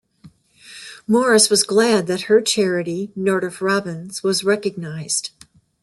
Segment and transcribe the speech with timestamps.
[1.05, 5.29] Morris was glad that her charity, Nordoff-Robbins was recognised.